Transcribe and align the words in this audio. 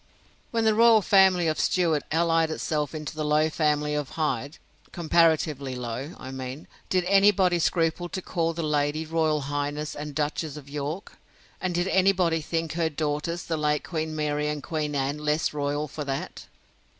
When 0.49 0.65
the 0.65 0.73
royal 0.73 1.03
family 1.03 1.45
of 1.47 1.59
Stuart 1.59 2.01
allied 2.11 2.49
itself 2.49 2.95
into 2.95 3.13
the 3.15 3.23
low 3.23 3.51
family 3.51 3.93
of 3.93 4.09
Hyde, 4.17 4.57
(comparatively 4.91 5.75
low, 5.75 6.15
I 6.17 6.31
mean,) 6.31 6.67
did 6.89 7.03
any 7.05 7.29
body 7.29 7.59
scruple 7.59 8.09
to 8.09 8.19
call 8.19 8.53
the 8.53 8.63
lady, 8.63 9.05
Royal 9.05 9.41
Highness, 9.41 9.93
and 9.95 10.15
Duchess 10.15 10.57
of 10.57 10.67
York? 10.67 11.19
And 11.61 11.75
did 11.75 11.87
any 11.87 12.13
body 12.13 12.41
think 12.41 12.73
her 12.73 12.89
daughters, 12.89 13.43
the 13.43 13.57
late 13.57 13.83
Queen 13.83 14.15
Mary 14.15 14.47
and 14.47 14.63
Queen 14.63 14.95
Anne, 14.95 15.19
less 15.19 15.53
royal 15.53 15.87
for 15.87 16.03
that? 16.03 16.45